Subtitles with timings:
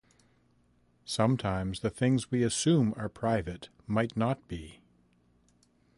[1.05, 4.81] Sometimes, the things we assume are private might not be.